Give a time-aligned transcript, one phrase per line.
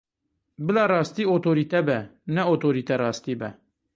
[0.65, 1.99] Bîla rastî otorîte be,
[2.35, 3.49] ne otorîte rastî be.